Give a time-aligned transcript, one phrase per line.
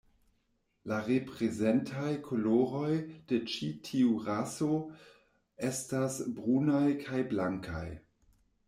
[0.91, 2.95] La reprezentaj koloroj
[3.33, 4.71] de ĉi tiu raso
[5.71, 7.89] estas brunaj kaj blankaj.